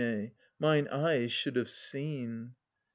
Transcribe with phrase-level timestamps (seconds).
[0.57, 2.55] Mine eyes should have seen